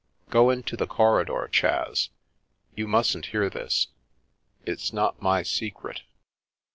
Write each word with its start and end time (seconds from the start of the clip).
Go 0.31 0.49
into 0.49 0.75
the 0.75 0.87
corridor, 0.87 1.47
Chas; 1.51 2.09
you 2.73 2.87
mustn't 2.87 3.27
hear 3.27 3.51
this, 3.51 3.89
it's 4.65 4.91
not 4.91 5.21
my 5.21 5.43
secret. 5.43 6.01